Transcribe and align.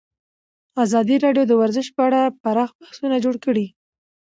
ازادي 0.83 1.15
راډیو 1.25 1.43
د 1.47 1.53
ورزش 1.61 1.87
په 1.95 2.01
اړه 2.07 2.21
پراخ 2.43 2.71
بحثونه 2.79 3.17
جوړ 3.23 3.35
کړي. 3.45 3.65